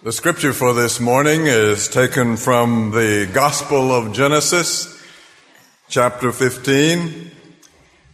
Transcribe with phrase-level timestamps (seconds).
[0.00, 4.96] The scripture for this morning is taken from the Gospel of Genesis,
[5.88, 7.32] chapter 15.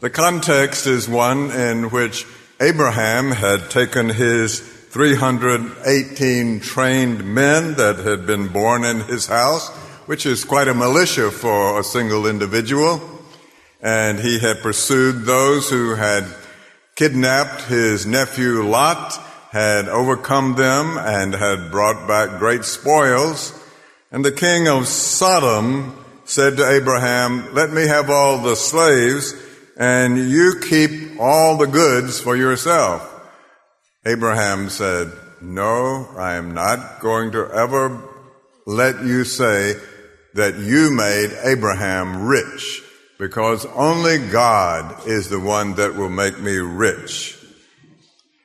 [0.01, 2.25] The context is one in which
[2.59, 9.69] Abraham had taken his 318 trained men that had been born in his house,
[10.07, 13.03] which is quite a militia for a single individual,
[13.83, 16.25] and he had pursued those who had
[16.95, 19.21] kidnapped his nephew Lot
[19.55, 23.57] had overcome them and had brought back great spoils.
[24.11, 29.33] And the king of Sodom said to Abraham, let me have all the slaves
[29.79, 33.09] and you keep all the goods for yourself.
[34.05, 38.03] Abraham said, no, I am not going to ever
[38.67, 39.75] let you say
[40.35, 42.83] that you made Abraham rich
[43.21, 47.39] because only God is the one that will make me rich.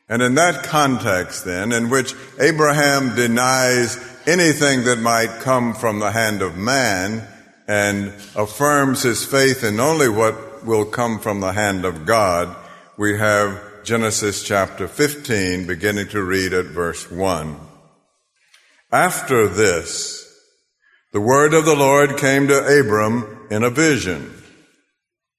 [0.10, 6.12] And in that context then, in which Abraham denies anything that might come from the
[6.12, 7.28] hand of man
[7.68, 12.56] and affirms his faith in only what will come from the hand of God,
[12.98, 17.56] we have Genesis chapter 15 beginning to read at verse 1.
[18.92, 20.26] After this,
[21.14, 24.34] the word of the Lord came to Abram in a vision.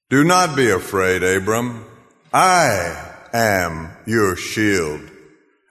[0.09, 1.85] Do not be afraid, Abram.
[2.33, 5.01] I am your shield.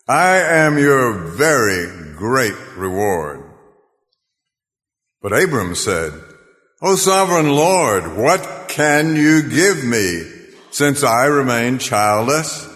[0.09, 3.45] I am your very great reward.
[5.23, 6.13] But Abram said,
[6.83, 10.23] O sovereign Lord, what can you give me
[10.71, 12.69] since I remain childless?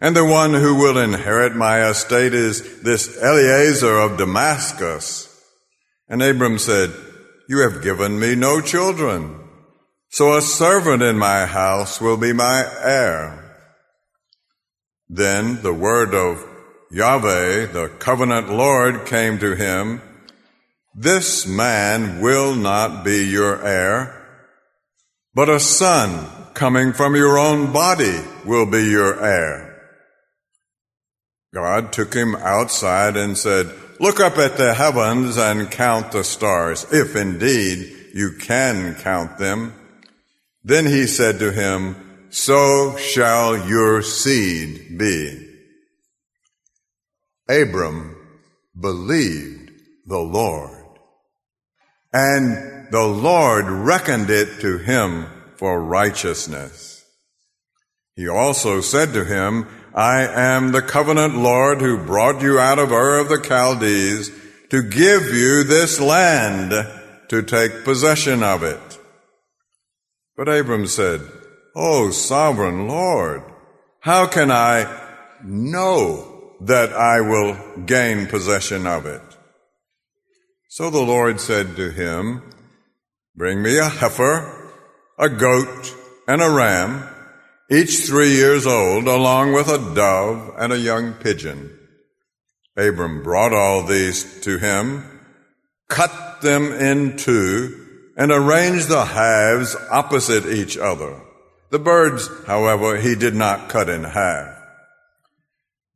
[0.00, 5.24] And the one who will inherit my estate is this Eliezer of Damascus.
[6.08, 6.92] And Abram said,
[7.48, 9.36] You have given me no children,
[10.10, 13.47] so a servant in my house will be my heir.
[15.08, 16.44] Then the word of
[16.90, 20.02] Yahweh, the covenant Lord, came to him.
[20.94, 24.14] This man will not be your heir,
[25.34, 29.68] but a son coming from your own body will be your heir.
[31.54, 36.86] God took him outside and said, Look up at the heavens and count the stars,
[36.92, 39.74] if indeed you can count them.
[40.62, 45.46] Then he said to him, so shall your seed be.
[47.48, 48.16] Abram
[48.78, 49.70] believed
[50.06, 50.84] the Lord,
[52.12, 57.04] and the Lord reckoned it to him for righteousness.
[58.14, 62.92] He also said to him, I am the covenant Lord who brought you out of
[62.92, 64.30] Ur of the Chaldees
[64.70, 66.72] to give you this land
[67.28, 68.98] to take possession of it.
[70.36, 71.20] But Abram said,
[71.74, 73.42] Oh, sovereign Lord,
[74.00, 74.86] how can I
[75.44, 79.22] know that I will gain possession of it?
[80.68, 82.42] So the Lord said to him,
[83.34, 84.72] Bring me a heifer,
[85.18, 85.94] a goat,
[86.26, 87.08] and a ram,
[87.70, 91.78] each three years old, along with a dove and a young pigeon.
[92.76, 95.04] Abram brought all these to him,
[95.88, 97.86] cut them in two,
[98.16, 101.20] and arranged the halves opposite each other.
[101.70, 104.56] The birds, however, he did not cut in half.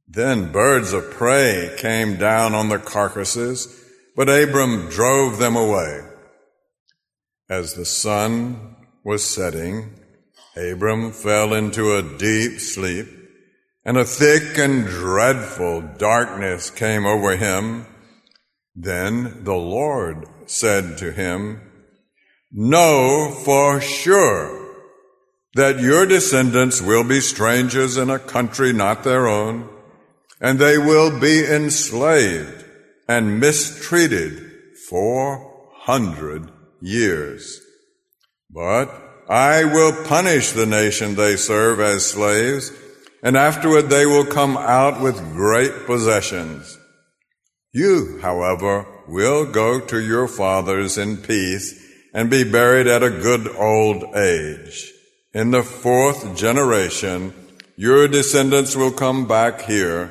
[0.07, 3.81] Then birds of prey came down on the carcasses,
[4.15, 6.01] but Abram drove them away.
[7.49, 9.99] As the sun was setting,
[10.55, 13.07] Abram fell into a deep sleep,
[13.85, 17.87] and a thick and dreadful darkness came over him.
[18.77, 21.63] Then the Lord said to him,
[22.51, 24.62] Know for sure
[25.55, 29.69] that your descendants will be strangers in a country not their own,
[30.41, 32.65] and they will be enslaved
[33.09, 34.51] and mistreated
[34.89, 37.61] four hundred years.
[38.51, 38.91] But
[39.29, 42.73] I will punish the nation they serve as slaves,
[43.23, 46.79] and afterward they will come out with great possessions.
[47.73, 51.79] You, however, will go to your fathers in peace
[52.13, 54.92] and be buried at a good old age.
[55.35, 57.33] In the fourth generation,
[57.77, 60.11] your descendants will come back here,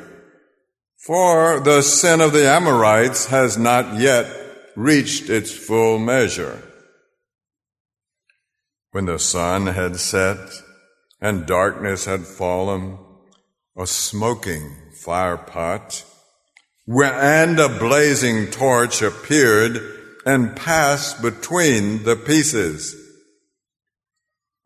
[0.97, 4.25] for the sin of the Amorites has not yet
[4.75, 6.63] reached its full measure.
[8.91, 10.39] When the sun had set
[11.21, 12.97] and darkness had fallen,
[13.77, 14.75] a smoking
[15.05, 16.03] firepot
[16.87, 19.81] and a blazing torch appeared
[20.25, 23.00] and passed between the pieces.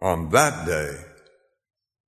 [0.05, 0.97] On that day,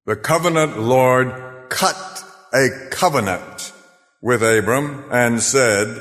[0.06, 1.34] the covenant Lord
[1.70, 2.24] cut
[2.54, 3.74] a covenant
[4.22, 6.00] with Abram and said,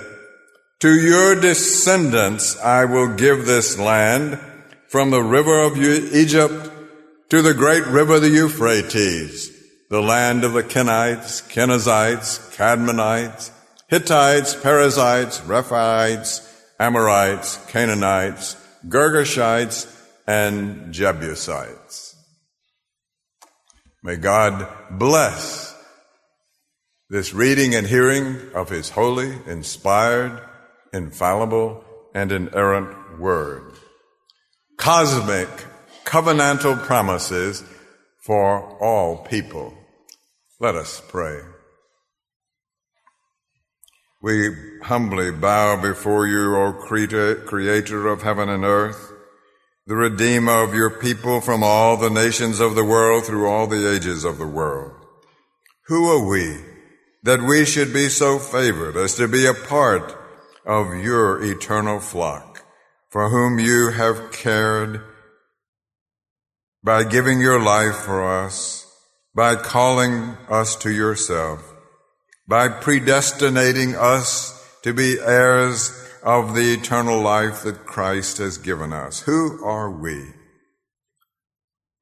[0.80, 4.38] To your descendants I will give this land
[4.88, 6.70] from the river of Egypt
[7.30, 9.50] to the great river the Euphrates,
[9.88, 13.50] the land of the Kenites, Kenizzites, Cadmonites,
[13.88, 16.46] Hittites, Perizzites, Rephaites,
[16.78, 18.54] Amorites, Canaanites,
[18.86, 19.95] Girgashites,
[20.26, 22.16] and Jebusites.
[24.02, 25.74] May God bless
[27.08, 30.40] this reading and hearing of His holy, inspired,
[30.92, 31.84] infallible,
[32.14, 33.74] and inerrant Word.
[34.76, 35.48] Cosmic,
[36.04, 37.62] covenantal promises
[38.22, 39.72] for all people.
[40.58, 41.40] Let us pray.
[44.22, 44.50] We
[44.82, 49.05] humbly bow before you, O Creator of heaven and earth,
[49.86, 53.88] the Redeemer of your people from all the nations of the world through all the
[53.88, 54.92] ages of the world.
[55.86, 56.56] Who are we
[57.22, 60.16] that we should be so favored as to be a part
[60.64, 62.64] of your eternal flock,
[63.10, 65.02] for whom you have cared
[66.82, 68.84] by giving your life for us,
[69.36, 71.72] by calling us to yourself,
[72.48, 79.20] by predestinating us to be heirs of the eternal life that Christ has given us.
[79.20, 80.24] Who are we?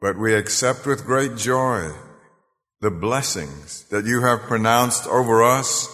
[0.00, 1.92] But we accept with great joy
[2.80, 5.88] the blessings that you have pronounced over us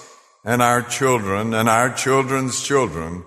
[0.45, 3.25] and our children and our children's children,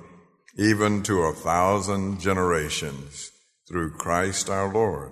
[0.57, 3.29] even to a thousand generations,
[3.67, 5.11] through Christ our Lord.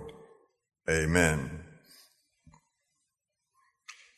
[0.88, 1.64] Amen.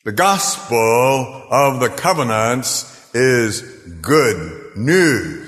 [0.05, 3.61] The gospel of the covenants is
[4.01, 5.44] good news.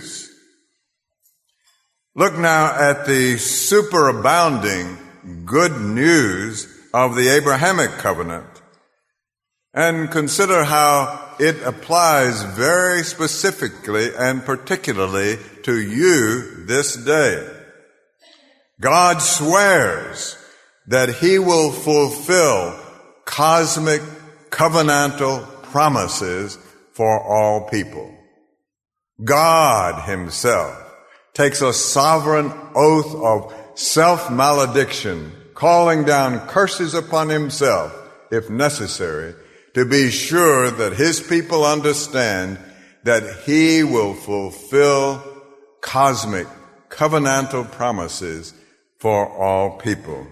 [2.17, 8.47] Look now at the superabounding good news of the Abrahamic covenant
[9.71, 17.47] and consider how it applies very specifically and particularly to you this day.
[18.81, 20.43] God swears
[20.87, 22.79] that he will fulfill
[23.25, 24.01] cosmic
[24.49, 26.57] covenantal promises
[26.93, 28.11] for all people.
[29.23, 30.85] God himself
[31.37, 37.93] takes a sovereign oath of self-malediction, calling down curses upon himself,
[38.31, 39.35] if necessary,
[39.75, 42.57] to be sure that his people understand
[43.03, 45.23] that he will fulfill
[45.79, 46.47] cosmic
[46.89, 48.55] covenantal promises
[48.97, 50.25] for all people.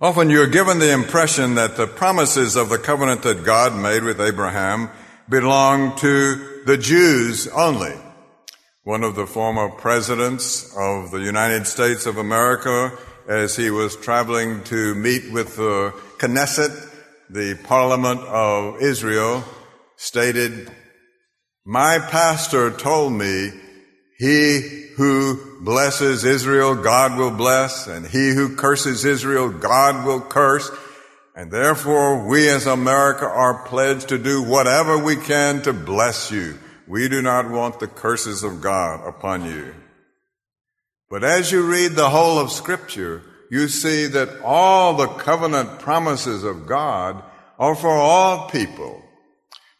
[0.00, 4.20] Often you're given the impression that the promises of the covenant that God made with
[4.20, 4.90] Abraham
[5.28, 7.94] belong to the Jews only.
[8.84, 12.92] One of the former presidents of the United States of America,
[13.26, 16.90] as he was traveling to meet with the Knesset,
[17.30, 19.42] the Parliament of Israel,
[19.96, 20.70] stated,
[21.64, 23.52] My pastor told me
[24.18, 30.70] he who blesses Israel, God will bless, and he who curses Israel, God will curse.
[31.34, 36.58] And therefore, we as America are pledged to do whatever we can to bless you.
[36.86, 39.74] We do not want the curses of God upon you.
[41.08, 46.44] But as you read the whole of scripture, you see that all the covenant promises
[46.44, 47.22] of God
[47.58, 49.02] are for all people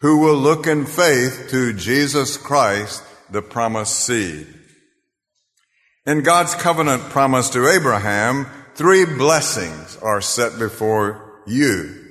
[0.01, 4.47] who will look in faith to Jesus Christ, the promised seed.
[6.07, 12.04] In God's covenant promise to Abraham, three blessings are set before you.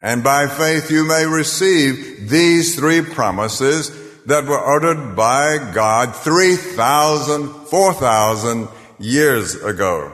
[0.00, 3.90] And by faith you may receive these three promises
[4.26, 10.12] that were uttered by God 3,000, 4,000 years ago.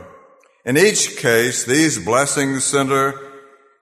[0.65, 3.21] In each case, these blessings center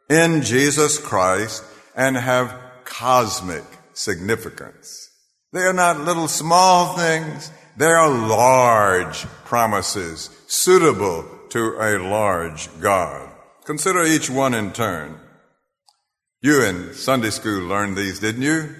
[0.08, 1.62] in Jesus Christ
[1.94, 5.10] and have cosmic significance.
[5.52, 7.52] They are not little small things.
[7.76, 13.30] They are large promises suitable to a large God.
[13.64, 15.20] Consider each one in turn.
[16.42, 18.74] You in Sunday school learned these, didn't you?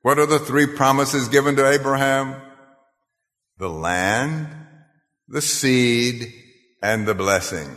[0.00, 2.40] What are the three promises given to Abraham?
[3.58, 4.48] The land,
[5.28, 6.32] the seed,
[6.82, 7.76] and the blessing.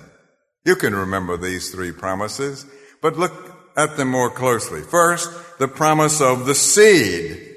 [0.64, 2.66] You can remember these three promises,
[3.02, 3.34] but look
[3.76, 4.82] at them more closely.
[4.82, 5.30] First,
[5.60, 7.56] the promise of the seed.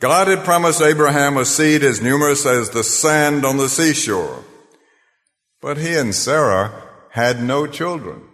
[0.00, 4.44] God had promised Abraham a seed as numerous as the sand on the seashore.
[5.60, 8.27] But he and Sarah had no children.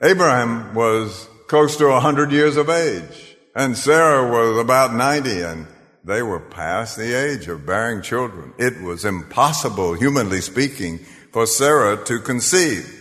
[0.00, 5.66] Abraham was close to a hundred years of age, and Sarah was about 90, and
[6.04, 8.54] they were past the age of bearing children.
[8.58, 10.98] It was impossible, humanly speaking,
[11.32, 12.94] for Sarah to conceive.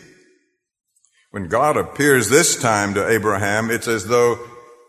[1.29, 4.39] When God appears this time to Abraham, it's as though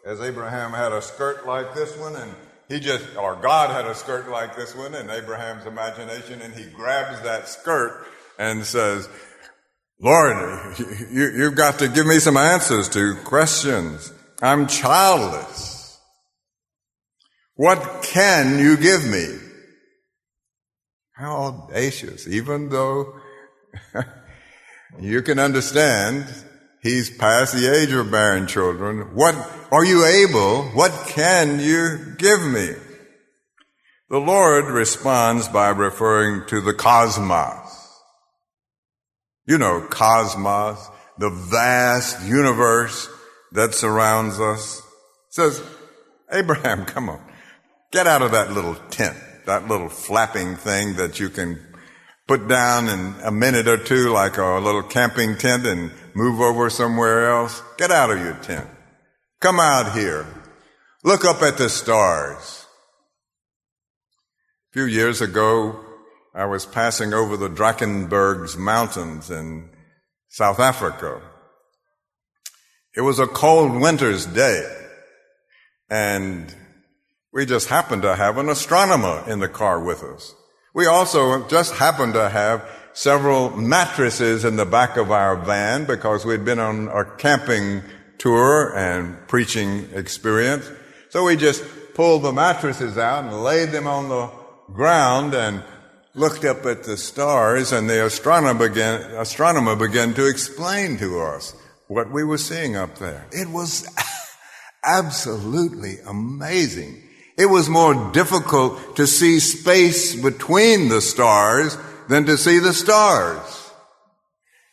[0.06, 2.34] as Abraham had a skirt like this one, and
[2.70, 6.64] he just, or God had a skirt like this one in Abraham's imagination, and he
[6.70, 8.06] grabs that skirt
[8.38, 9.10] and says,
[10.00, 14.12] Lord, you, you've got to give me some answers to questions.
[14.40, 15.98] I'm childless.
[17.56, 19.26] What can you give me?
[21.16, 23.18] How audacious, even though
[25.00, 26.32] you can understand
[26.80, 29.16] he's past the age of bearing children.
[29.16, 29.34] What
[29.72, 30.62] are you able?
[30.68, 32.70] What can you give me?
[34.10, 37.67] The Lord responds by referring to the cosmos.
[39.48, 40.78] You know, cosmos,
[41.16, 43.08] the vast universe
[43.52, 44.82] that surrounds us.
[45.30, 45.62] Says,
[46.30, 47.22] Abraham, come on,
[47.90, 51.58] get out of that little tent, that little flapping thing that you can
[52.26, 56.68] put down in a minute or two like a little camping tent and move over
[56.68, 57.62] somewhere else.
[57.78, 58.68] Get out of your tent.
[59.40, 60.26] Come out here.
[61.04, 62.66] Look up at the stars.
[64.68, 65.87] A few years ago,
[66.38, 69.70] I was passing over the Drakensberg's mountains in
[70.28, 71.20] South Africa.
[72.94, 74.64] It was a cold winter's day,
[75.90, 76.54] and
[77.32, 80.32] we just happened to have an astronomer in the car with us.
[80.76, 86.24] We also just happened to have several mattresses in the back of our van because
[86.24, 87.82] we'd been on a camping
[88.16, 90.70] tour and preaching experience.
[91.08, 91.64] So we just
[91.94, 94.30] pulled the mattresses out and laid them on the
[94.72, 95.64] ground and
[96.18, 101.54] looked up at the stars and the astronomer began, astronomer began to explain to us
[101.86, 103.26] what we were seeing up there.
[103.32, 103.88] It was
[104.84, 107.02] absolutely amazing.
[107.36, 113.70] It was more difficult to see space between the stars than to see the stars.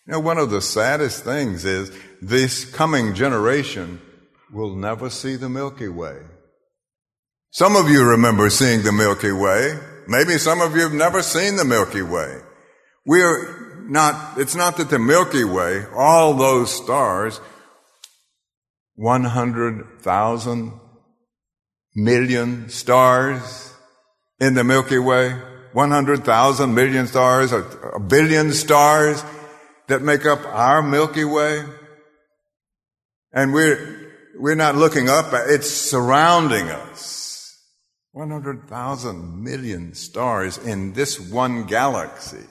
[0.07, 4.01] You know, one of the saddest things is this coming generation
[4.51, 6.17] will never see the Milky Way.
[7.51, 9.79] Some of you remember seeing the Milky Way.
[10.07, 12.39] Maybe some of you have never seen the Milky Way.
[13.05, 17.39] We're not, it's not that the Milky Way, all those stars,
[18.95, 20.79] 100,000
[21.95, 23.73] million stars
[24.39, 25.31] in the Milky Way,
[25.73, 27.59] 100,000 million stars, a,
[27.95, 29.23] a billion stars
[29.87, 31.63] that make up our Milky Way.
[33.33, 37.24] And we're, we're not looking up, it's surrounding us.
[38.15, 42.45] 100,000 million stars in this one galaxy.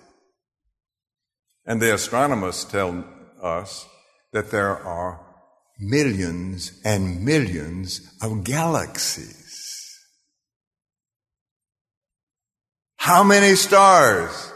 [1.64, 3.02] And the astronomers tell
[3.42, 3.86] us
[4.32, 5.24] that there are
[5.78, 9.98] millions and millions of galaxies.
[12.96, 14.52] How many stars?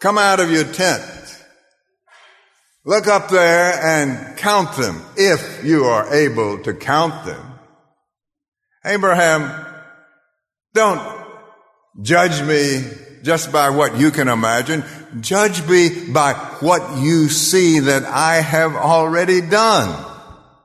[0.00, 1.02] Come out of your tent.
[2.84, 7.58] Look up there and count them if you are able to count them.
[8.84, 9.65] Abraham,
[10.76, 11.02] don't
[12.00, 12.84] judge me
[13.22, 14.84] just by what you can imagine.
[15.20, 20.04] Judge me by what you see that I have already done.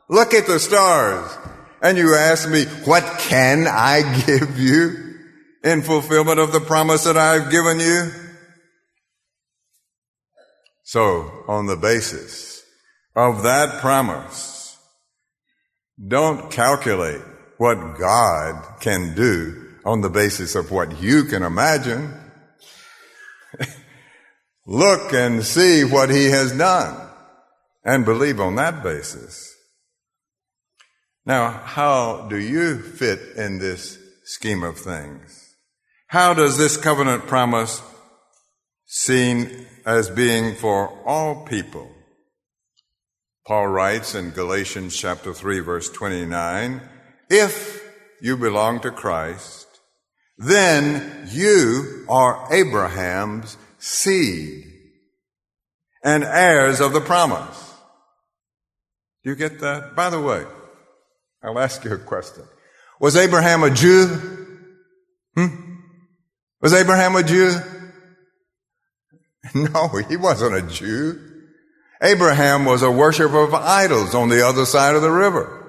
[0.10, 1.38] Look at the stars.
[1.82, 5.16] And you ask me, what can I give you
[5.64, 8.12] in fulfillment of the promise that I've given you?
[10.84, 12.62] So, on the basis
[13.16, 14.78] of that promise,
[16.06, 17.22] don't calculate
[17.58, 22.14] what God can do on the basis of what you can imagine.
[24.66, 27.10] Look and see what He has done
[27.84, 29.56] and believe on that basis.
[31.26, 35.56] Now, how do you fit in this scheme of things?
[36.08, 37.82] How does this covenant promise
[38.86, 41.90] seen as being for all people?
[43.46, 46.82] Paul writes in Galatians chapter 3 verse 29,
[47.30, 47.84] if
[48.22, 49.71] you belong to Christ,
[50.42, 54.66] then you are Abraham's seed
[56.04, 57.74] and heirs of the promise.
[59.24, 59.96] Do you get that?
[59.96, 60.44] By the way,
[61.44, 62.44] I'll ask you a question.
[63.00, 64.08] Was Abraham a Jew?
[65.36, 65.48] Hmm?
[66.62, 67.56] Was Abraham a Jew?
[69.56, 71.20] No, he wasn't a Jew.
[72.02, 75.68] Abraham was a worshiper of idols on the other side of the river.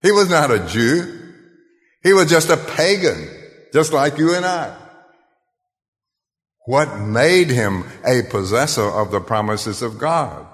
[0.00, 1.34] He was not a Jew.
[2.02, 3.28] He was just a pagan,
[3.72, 4.76] just like you and I.
[6.66, 10.46] What made him a possessor of the promises of God?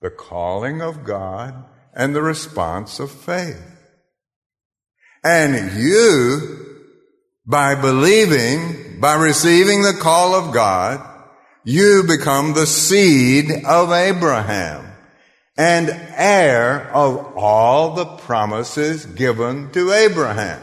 [0.00, 3.62] The calling of God and the response of faith.
[5.24, 6.66] And you,
[7.46, 11.08] by believing, by receiving the call of God,
[11.64, 14.88] you become the seed of Abraham.
[15.56, 20.60] and heir of all the promises given to Abraham.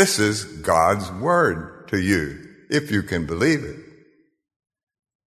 [0.00, 2.38] This is God's word to you,
[2.70, 3.76] if you can believe it.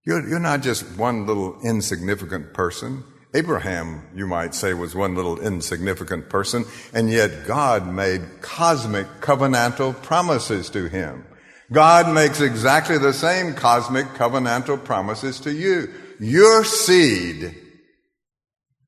[0.03, 3.03] You're, you're not just one little insignificant person.
[3.35, 10.01] Abraham, you might say, was one little insignificant person, and yet God made cosmic covenantal
[10.01, 11.23] promises to him.
[11.71, 15.93] God makes exactly the same cosmic covenantal promises to you.
[16.19, 17.55] Your seed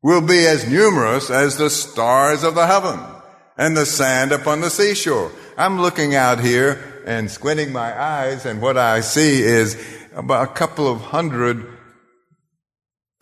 [0.01, 3.00] will be as numerous as the stars of the heaven
[3.56, 5.32] and the sand upon the seashore.
[5.58, 9.82] I'm looking out here and squinting my eyes, and what I see is
[10.14, 11.66] about a couple of hundred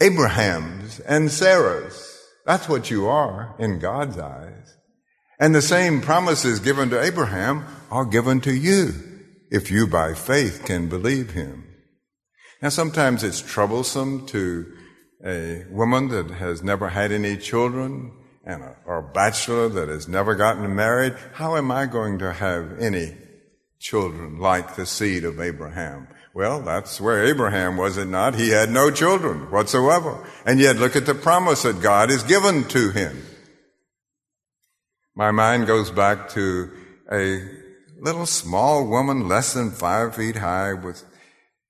[0.02, 2.18] Abrahams and Sarahs.
[2.46, 4.76] That's what you are in God's eyes.
[5.40, 8.94] And the same promises given to Abraham are given to you
[9.52, 11.66] if you by faith can believe him.
[12.64, 14.74] Now sometimes it's troublesome to
[15.24, 18.12] a woman that has never had any children
[18.44, 21.16] and a, or a bachelor that has never gotten married.
[21.34, 23.16] How am I going to have any
[23.80, 26.08] children like the seed of Abraham?
[26.34, 28.36] Well, that's where Abraham was it not?
[28.36, 30.28] He had no children whatsoever.
[30.46, 33.24] And yet look at the promise that God has given to him.
[35.16, 36.72] My mind goes back to
[37.12, 37.44] a
[38.00, 41.04] little small woman, less than five feet high, with,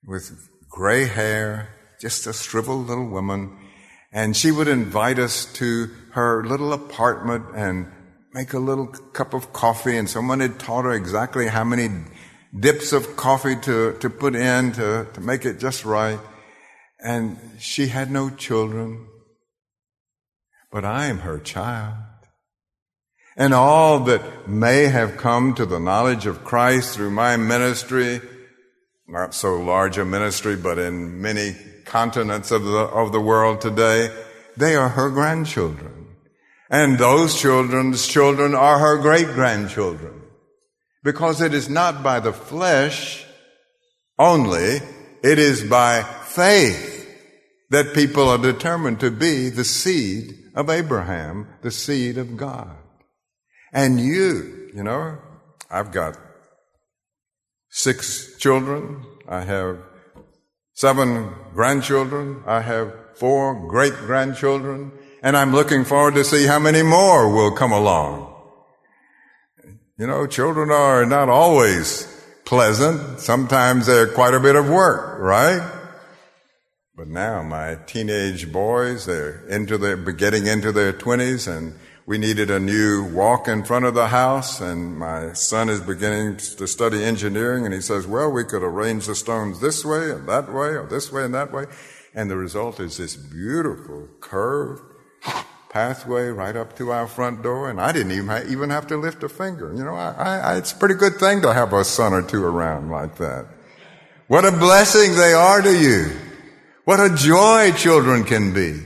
[0.06, 1.68] with gray hair,
[2.00, 3.58] just a shriveled little woman.
[4.12, 7.90] And she would invite us to her little apartment and
[8.32, 9.96] make a little cup of coffee.
[9.96, 11.88] And someone had taught her exactly how many
[12.58, 16.20] dips of coffee to, to put in to, to make it just right.
[17.00, 19.08] And she had no children,
[20.70, 21.96] but I am her child.
[23.36, 28.20] And all that may have come to the knowledge of Christ through my ministry,
[29.08, 34.14] not so large a ministry, but in many continents of the, of the world today,
[34.56, 36.03] they are her grandchildren.
[36.70, 40.22] And those children's children are her great grandchildren.
[41.02, 43.26] Because it is not by the flesh
[44.18, 44.80] only,
[45.22, 46.92] it is by faith
[47.70, 52.76] that people are determined to be the seed of Abraham, the seed of God.
[53.72, 55.18] And you, you know,
[55.70, 56.16] I've got
[57.68, 59.04] six children.
[59.28, 59.78] I have
[60.74, 62.42] seven grandchildren.
[62.46, 64.92] I have four great grandchildren.
[65.24, 68.30] And I'm looking forward to see how many more will come along.
[69.96, 72.06] You know, children are not always
[72.44, 73.20] pleasant.
[73.20, 75.66] Sometimes they're quite a bit of work, right?
[76.94, 81.72] But now my teenage boys, they're into their, getting into their twenties and
[82.04, 86.36] we needed a new walk in front of the house and my son is beginning
[86.36, 90.28] to study engineering and he says, well, we could arrange the stones this way and
[90.28, 91.64] that way or this way and that way.
[92.14, 94.90] And the result is this beautiful curved
[95.74, 99.24] pathway right up to our front door, and I didn't even, even have to lift
[99.24, 99.74] a finger.
[99.74, 102.44] You know, I, I, it's a pretty good thing to have a son or two
[102.44, 103.46] around like that.
[104.28, 106.12] What a blessing they are to you.
[106.84, 108.80] What a joy children can be.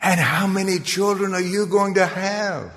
[0.00, 2.72] And how many children are you going to have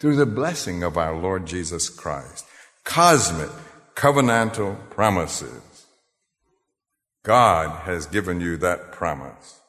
[0.00, 2.44] through the blessing of our Lord Jesus Christ?
[2.84, 3.50] Cosmic,
[3.94, 5.86] covenantal promises.
[7.22, 9.60] God has given you that promise.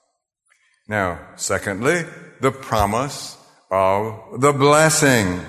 [0.87, 2.05] Now, secondly,
[2.41, 3.38] the promise
[3.71, 5.41] of the blessing.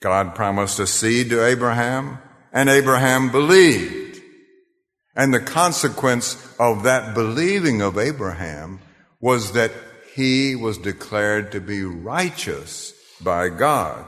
[0.00, 2.18] God promised a seed to Abraham,
[2.52, 4.20] and Abraham believed.
[5.14, 8.80] And the consequence of that believing of Abraham
[9.20, 9.72] was that
[10.14, 14.04] he was declared to be righteous by God.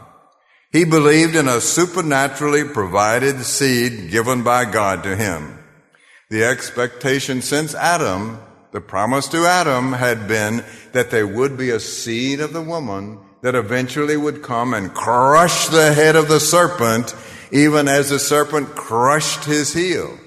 [0.71, 5.59] He believed in a supernaturally provided seed given by God to him.
[6.29, 8.39] The expectation since Adam
[8.73, 13.19] the promise to Adam had been that there would be a seed of the woman
[13.43, 17.15] that eventually would come and crush the head of the serpent,
[17.53, 20.19] even as the serpent crushed his heel.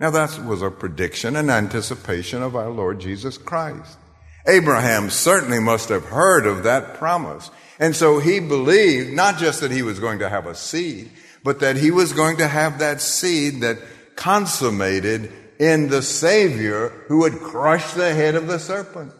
[0.00, 3.98] Now that was a prediction and anticipation of our Lord Jesus Christ.
[4.46, 7.50] Abraham certainly must have heard of that promise.
[7.78, 11.10] And so he believed not just that he was going to have a seed,
[11.42, 13.78] but that he was going to have that seed that
[14.16, 19.12] consummated in the Savior who would crush the head of the serpent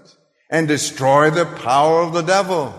[0.50, 2.74] and destroy the power of the devil.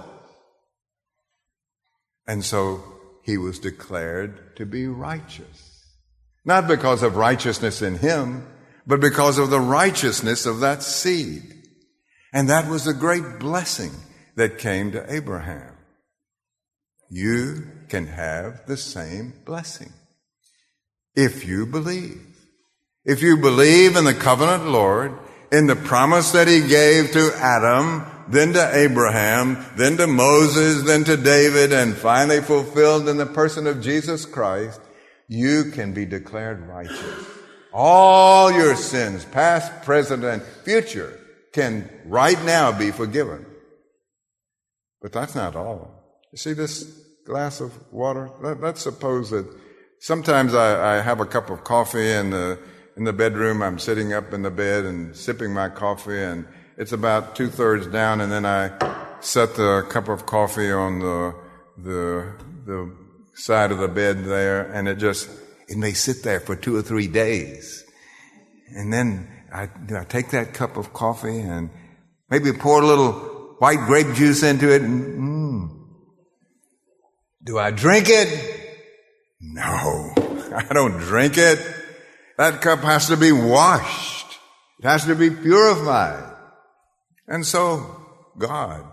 [2.27, 2.83] And so
[3.23, 5.83] he was declared to be righteous.
[6.43, 8.47] Not because of righteousness in him,
[8.85, 11.41] but because of the righteousness of that seed.
[12.33, 13.91] And that was a great blessing
[14.35, 15.75] that came to Abraham.
[17.09, 19.93] You can have the same blessing
[21.15, 22.34] if you believe.
[23.05, 25.17] If you believe in the covenant Lord
[25.51, 31.03] in the promise that he gave to Adam, then to Abraham, then to Moses, then
[31.03, 34.81] to David, and finally fulfilled in the person of Jesus Christ,
[35.27, 37.27] you can be declared righteous.
[37.71, 41.19] All your sins, past, present, and future,
[41.53, 43.45] can right now be forgiven.
[45.01, 46.19] But that's not all.
[46.31, 46.83] You see this
[47.25, 48.31] glass of water?
[48.41, 49.45] Let, us suppose that
[49.99, 52.57] sometimes I, I, have a cup of coffee in the, uh,
[52.97, 53.61] in the bedroom.
[53.61, 57.87] I'm sitting up in the bed and sipping my coffee and it's about two thirds
[57.87, 58.71] down and then I
[59.21, 61.35] set the cup of coffee on the,
[61.77, 62.33] the,
[62.65, 62.95] the
[63.33, 65.29] side of the bed there and it just,
[65.67, 67.83] it may sit there for two or three days.
[68.75, 71.69] And then I, I take that cup of coffee and
[72.29, 73.13] maybe pour a little
[73.59, 75.35] white grape juice into it and, mm.
[77.43, 78.55] Do I drink it?
[79.39, 80.13] No,
[80.55, 81.74] I don't drink it.
[82.37, 84.39] That cup has to be washed.
[84.79, 86.33] It has to be purified.
[87.27, 87.95] And so,
[88.37, 88.83] God,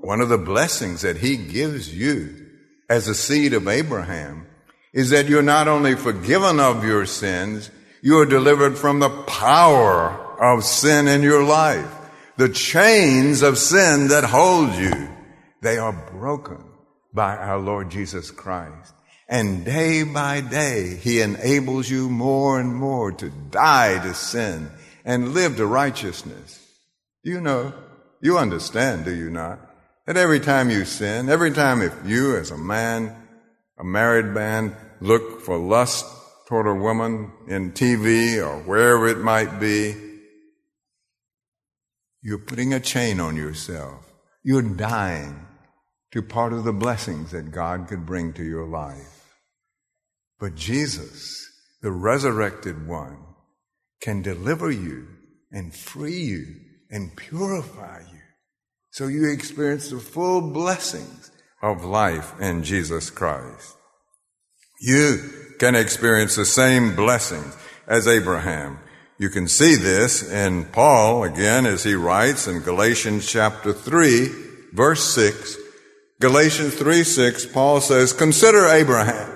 [0.00, 2.46] one of the blessings that He gives you
[2.88, 4.46] as a seed of Abraham
[4.92, 7.70] is that you're not only forgiven of your sins,
[8.02, 11.92] you are delivered from the power of sin in your life.
[12.38, 15.08] The chains of sin that hold you,
[15.60, 16.62] they are broken
[17.12, 18.94] by our Lord Jesus Christ.
[19.28, 24.70] And day by day, He enables you more and more to die to sin
[25.04, 26.62] and live to righteousness.
[27.22, 27.72] You know,
[28.20, 29.58] you understand, do you not?
[30.06, 33.16] That every time you sin, every time if you as a man,
[33.78, 36.06] a married man, look for lust
[36.46, 39.96] toward a woman in TV or wherever it might be,
[42.22, 44.04] you're putting a chain on yourself.
[44.44, 45.46] You're dying
[46.12, 49.15] to part of the blessings that God could bring to your life.
[50.38, 51.46] But Jesus,
[51.82, 53.18] the resurrected one,
[54.00, 55.08] can deliver you
[55.50, 56.46] and free you
[56.90, 58.20] and purify you
[58.90, 61.30] so you experience the full blessings
[61.62, 63.76] of life in Jesus Christ.
[64.80, 68.78] You can experience the same blessings as Abraham.
[69.18, 74.28] You can see this in Paul again as he writes in Galatians chapter 3
[74.72, 75.56] verse 6.
[76.20, 79.35] Galatians 3 6, Paul says, consider Abraham.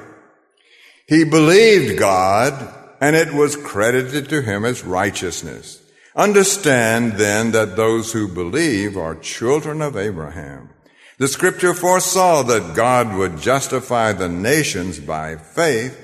[1.11, 5.83] He believed God and it was credited to him as righteousness.
[6.15, 10.71] Understand then that those who believe are children of Abraham.
[11.19, 15.99] The scripture foresaw that God would justify the nations by faith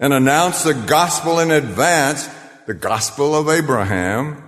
[0.00, 2.28] and announce the gospel in advance,
[2.66, 4.42] the gospel of Abraham.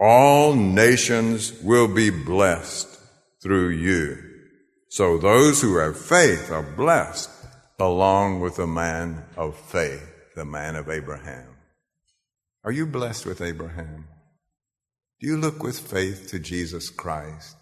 [0.00, 2.88] All nations will be blessed
[3.40, 4.18] through you.
[4.88, 7.37] So those who have faith are blessed
[7.78, 11.56] along with the man of faith, the man of Abraham.
[12.64, 14.08] Are you blessed with Abraham?
[15.20, 17.56] Do you look with faith to Jesus Christ?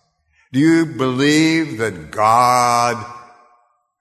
[0.53, 3.05] Do you believe that God,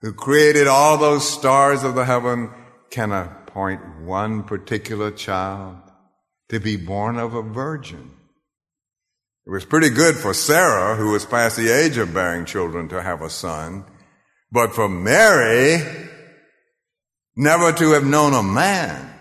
[0.00, 2.50] who created all those stars of the heaven,
[2.90, 5.76] can appoint one particular child
[6.48, 8.10] to be born of a virgin?
[9.46, 13.02] It was pretty good for Sarah, who was past the age of bearing children, to
[13.02, 13.84] have a son.
[14.50, 15.82] But for Mary,
[17.36, 19.12] never to have known a man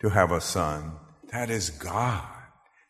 [0.00, 0.92] to have a son,
[1.32, 2.26] that is God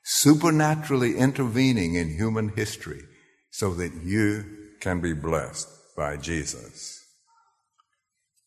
[0.03, 3.03] supernaturally intervening in human history
[3.51, 4.44] so that you
[4.81, 7.03] can be blessed by Jesus.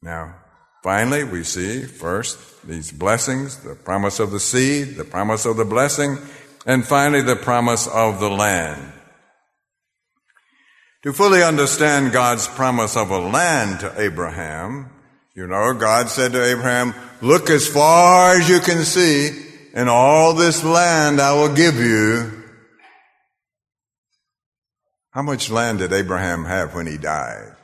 [0.02, 0.36] Now,
[0.84, 5.66] finally, we see first these blessings, the promise of the seed, the promise of the
[5.66, 6.18] blessing,
[6.66, 8.94] and finally the promise of the land.
[11.04, 14.90] To fully understand God's promise of a land to Abraham,
[15.34, 20.34] you know, God said to Abraham, look as far as you can see, and all
[20.34, 22.40] this land I will give you
[25.12, 27.56] how much land did Abraham have when he died?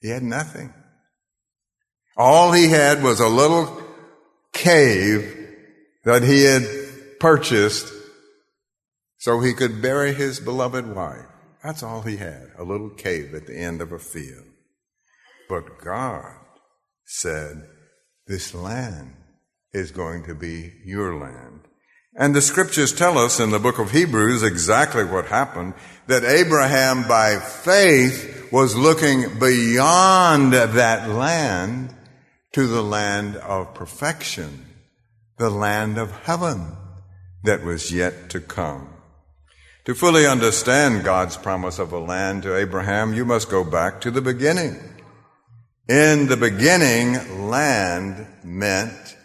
[0.00, 0.72] He had nothing.
[2.16, 3.82] All he had was a little
[4.52, 5.48] cave
[6.04, 6.66] that he had
[7.20, 7.92] purchased
[9.18, 11.31] so he could bury his beloved wife.
[11.62, 14.46] That's all he had, a little cave at the end of a field.
[15.48, 16.34] But God
[17.04, 17.68] said,
[18.26, 19.16] this land
[19.72, 21.60] is going to be your land.
[22.14, 25.74] And the scriptures tell us in the book of Hebrews exactly what happened,
[26.08, 31.94] that Abraham by faith was looking beyond that land
[32.52, 34.66] to the land of perfection,
[35.38, 36.76] the land of heaven
[37.44, 38.88] that was yet to come.
[39.86, 44.12] To fully understand God's promise of a land to Abraham, you must go back to
[44.12, 44.78] the beginning.
[45.88, 49.16] In the beginning, land meant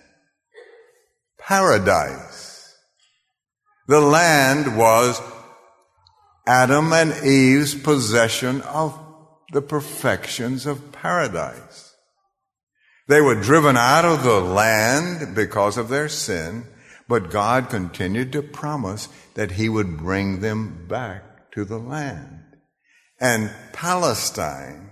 [1.38, 2.76] paradise.
[3.88, 5.22] The land was
[6.48, 9.00] Adam and Eve's possession of
[9.54, 11.96] the perfections of paradise.
[13.08, 16.65] They were driven out of the land because of their sin,
[17.08, 22.43] but God continued to promise that He would bring them back to the land.
[23.20, 24.91] And Palestine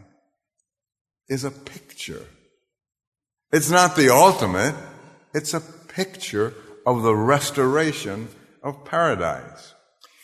[1.27, 2.25] is a picture.
[3.51, 4.75] It's not the ultimate,
[5.33, 6.53] it's a picture
[6.85, 8.27] of the restoration
[8.63, 9.73] of paradise.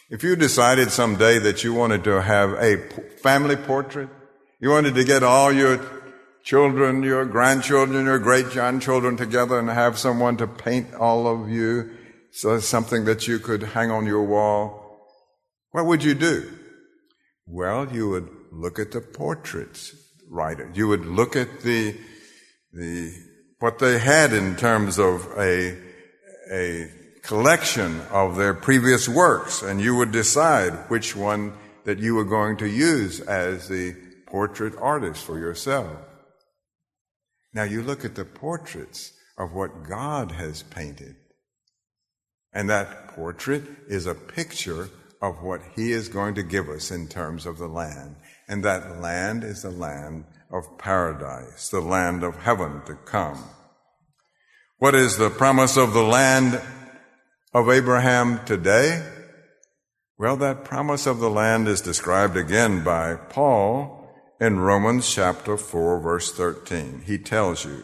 [0.09, 2.77] If you decided someday that you wanted to have a
[3.23, 4.09] family portrait,
[4.59, 6.00] you wanted to get all your
[6.43, 11.91] children, your grandchildren, your great grandchildren together and have someone to paint all of you
[12.31, 14.81] so something that you could hang on your wall,
[15.71, 16.51] what would you do?
[17.45, 19.93] Well, you would look at the portraits
[20.29, 20.71] writer.
[20.73, 21.97] You would look at the,
[22.71, 23.13] the,
[23.59, 25.77] what they had in terms of a,
[26.51, 26.89] a
[27.21, 32.57] collection of their previous works, and you would decide which one that you were going
[32.57, 33.95] to use as the
[34.27, 35.91] portrait artist for yourself.
[37.53, 41.15] Now you look at the portraits of what God has painted.
[42.53, 44.89] And that portrait is a picture
[45.21, 48.15] of what He is going to give us in terms of the land.
[48.47, 53.43] And that land is the land of paradise, the land of heaven to come.
[54.79, 56.61] What is the promise of the land
[57.53, 59.05] of Abraham today?
[60.17, 64.00] Well, that promise of the land is described again by Paul
[64.41, 67.03] in Romans chapter 4 verse 13.
[67.05, 67.83] He tells you,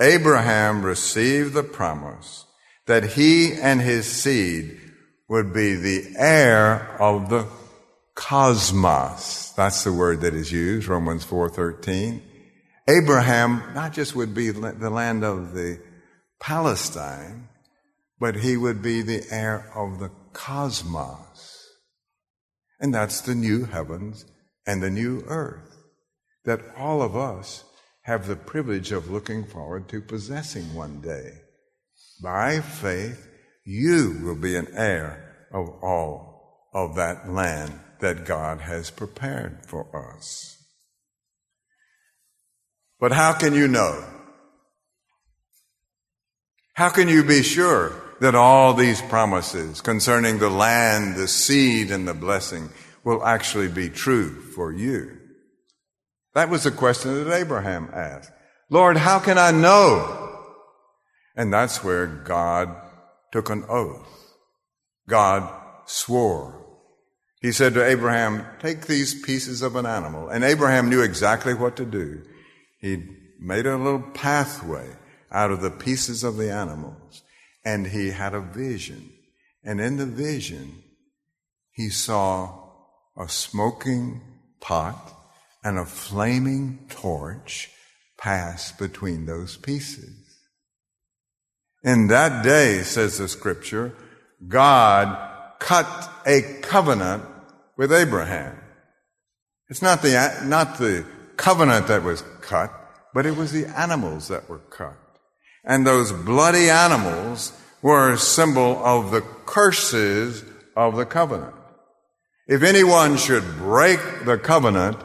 [0.00, 2.44] Abraham received the promise
[2.86, 4.80] that he and his seed
[5.28, 7.46] would be the heir of the
[8.16, 9.52] cosmos.
[9.52, 12.20] That's the word that is used, Romans 4:13.
[12.88, 15.80] Abraham not just would be the land of the
[16.40, 17.48] Palestine,
[18.18, 21.68] but he would be the heir of the cosmos.
[22.80, 24.24] And that's the new heavens
[24.66, 25.76] and the new earth
[26.44, 27.64] that all of us
[28.02, 31.32] have the privilege of looking forward to possessing one day.
[32.22, 33.28] By faith,
[33.64, 40.14] you will be an heir of all of that land that God has prepared for
[40.14, 40.56] us.
[42.98, 44.04] But how can you know?
[46.74, 52.06] How can you be sure that all these promises concerning the land, the seed, and
[52.06, 52.70] the blessing
[53.04, 55.18] will actually be true for you.
[56.34, 58.30] That was the question that Abraham asked.
[58.68, 60.38] Lord, how can I know?
[61.34, 62.74] And that's where God
[63.32, 64.08] took an oath.
[65.08, 65.52] God
[65.86, 66.56] swore.
[67.40, 70.28] He said to Abraham, take these pieces of an animal.
[70.28, 72.22] And Abraham knew exactly what to do.
[72.80, 73.02] He
[73.40, 74.88] made a little pathway
[75.32, 77.22] out of the pieces of the animals.
[77.64, 79.10] And he had a vision.
[79.64, 80.82] And in the vision,
[81.72, 82.69] he saw
[83.16, 84.20] a smoking
[84.60, 85.12] pot
[85.62, 87.70] and a flaming torch
[88.18, 90.16] pass between those pieces.
[91.82, 93.94] In that day, says the scripture,
[94.46, 97.24] God cut a covenant
[97.76, 98.58] with Abraham.
[99.68, 102.72] It's not the, not the covenant that was cut,
[103.14, 104.96] but it was the animals that were cut.
[105.64, 110.44] And those bloody animals were a symbol of the curses
[110.76, 111.54] of the covenant.
[112.46, 114.98] If anyone should break the covenant,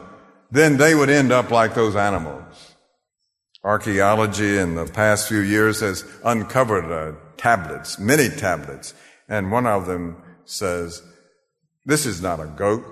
[0.50, 2.74] then they would end up like those animals.
[3.62, 8.94] Archaeology in the past few years has uncovered uh, tablets, many tablets,
[9.28, 11.02] and one of them says,
[11.84, 12.84] this is not a goat.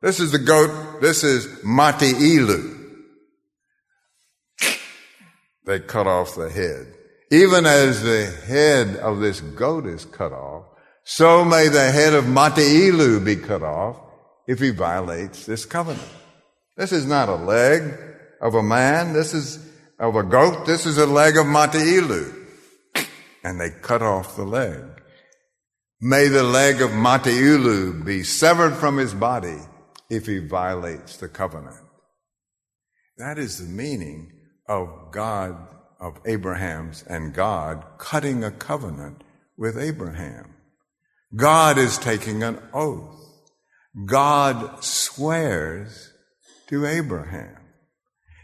[0.00, 1.00] This is the goat.
[1.00, 2.78] This is Mati'ilu.
[5.64, 6.94] They cut off the head.
[7.30, 10.64] Even as the head of this goat is cut off,
[11.04, 14.00] so may the head of Mati'ilu be cut off
[14.46, 16.08] if he violates this covenant.
[16.76, 17.94] This is not a leg
[18.40, 19.12] of a man.
[19.12, 19.58] This is
[19.98, 20.66] of a goat.
[20.66, 22.34] This is a leg of Mati'ilu.
[23.44, 24.82] And they cut off the leg.
[26.00, 29.58] May the leg of Mati'ilu be severed from his body
[30.10, 31.76] if he violates the covenant.
[33.18, 34.32] That is the meaning
[34.68, 35.56] of God,
[36.00, 39.22] of Abraham's and God cutting a covenant
[39.56, 40.54] with Abraham.
[41.34, 43.18] God is taking an oath.
[44.06, 46.12] God swears
[46.68, 47.56] to Abraham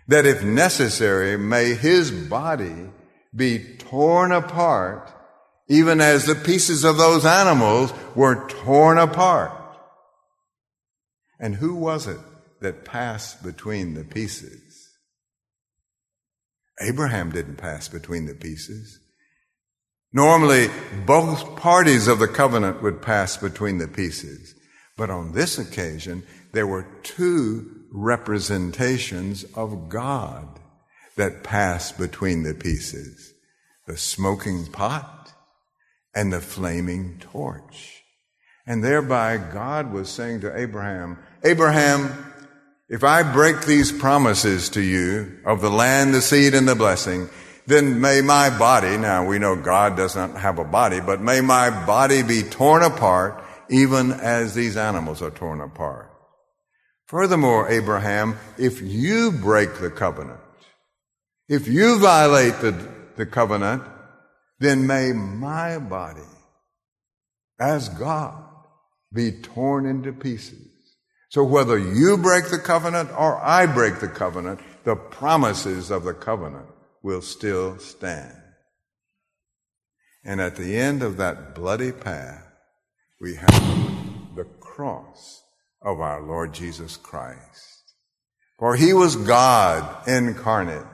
[0.06, 2.90] that if necessary, may his body
[3.34, 5.12] be torn apart,
[5.68, 9.52] even as the pieces of those animals were torn apart.
[11.38, 12.18] And who was it
[12.60, 14.88] that passed between the pieces?
[16.80, 18.98] Abraham didn't pass between the pieces.
[20.12, 20.68] Normally,
[21.04, 24.54] both parties of the covenant would pass between the pieces.
[24.96, 30.58] But on this occasion, there were two representations of God
[31.16, 33.34] that passed between the pieces
[33.86, 35.32] the smoking pot
[36.14, 38.02] and the flaming torch.
[38.66, 42.34] And thereby, God was saying to Abraham, Abraham,
[42.90, 47.30] if I break these promises to you of the land, the seed, and the blessing,
[47.68, 51.42] then may my body, now we know God does not have a body, but may
[51.42, 56.10] my body be torn apart even as these animals are torn apart.
[57.08, 60.40] Furthermore, Abraham, if you break the covenant,
[61.46, 63.82] if you violate the, the covenant,
[64.58, 66.22] then may my body,
[67.60, 68.44] as God,
[69.12, 70.70] be torn into pieces.
[71.28, 76.14] So whether you break the covenant or I break the covenant, the promises of the
[76.14, 76.68] covenant
[77.08, 78.36] will still stand.
[80.22, 82.44] And at the end of that bloody path,
[83.18, 85.42] we have the cross
[85.80, 87.94] of our Lord Jesus Christ.
[88.58, 90.84] For he was God incarnate,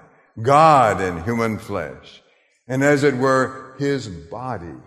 [0.40, 2.22] God in human flesh.
[2.68, 4.78] And as it were, his body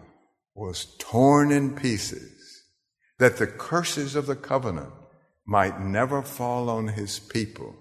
[0.56, 2.64] was torn in pieces
[3.20, 4.94] that the curses of the covenant
[5.46, 7.76] might never fall on his people.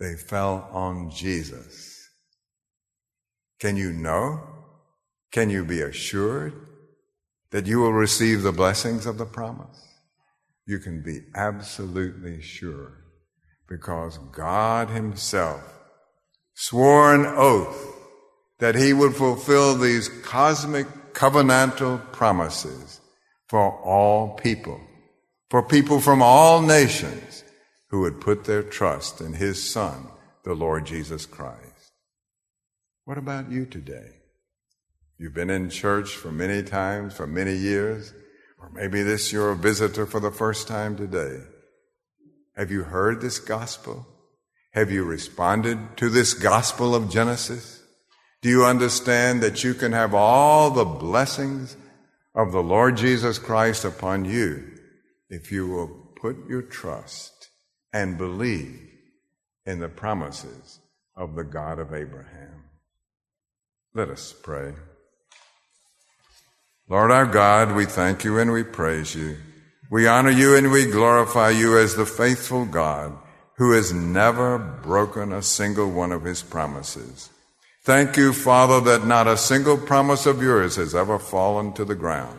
[0.00, 1.95] They fell on Jesus.
[3.58, 4.40] Can you know?
[5.32, 6.54] Can you be assured
[7.50, 9.82] that you will receive the blessings of the promise?
[10.66, 13.04] You can be absolutely sure
[13.68, 15.62] because God Himself
[16.54, 17.94] swore an oath
[18.58, 23.00] that He would fulfill these cosmic covenantal promises
[23.48, 24.80] for all people,
[25.50, 27.44] for people from all nations
[27.88, 30.08] who would put their trust in His Son,
[30.44, 31.65] the Lord Jesus Christ.
[33.06, 34.16] What about you today?
[35.16, 38.12] You've been in church for many times, for many years,
[38.60, 41.38] or maybe this you're a visitor for the first time today.
[42.56, 44.08] Have you heard this gospel?
[44.72, 47.80] Have you responded to this gospel of Genesis?
[48.42, 51.76] Do you understand that you can have all the blessings
[52.34, 54.64] of the Lord Jesus Christ upon you
[55.30, 57.50] if you will put your trust
[57.92, 58.80] and believe
[59.64, 60.80] in the promises
[61.14, 62.65] of the God of Abraham?
[63.96, 64.74] Let us pray.
[66.86, 69.38] Lord our God, we thank you and we praise you.
[69.90, 73.16] We honor you and we glorify you as the faithful God
[73.56, 77.30] who has never broken a single one of his promises.
[77.84, 81.94] Thank you, Father, that not a single promise of yours has ever fallen to the
[81.94, 82.38] ground.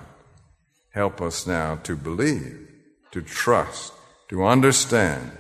[0.92, 2.70] Help us now to believe,
[3.14, 3.94] to trust,
[4.30, 5.32] to understand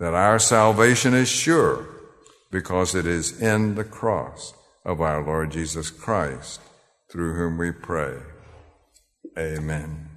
[0.00, 1.88] that our salvation is sure
[2.50, 4.52] because it is in the cross
[4.86, 6.60] of our Lord Jesus Christ,
[7.10, 8.14] through whom we pray.
[9.36, 10.15] Amen.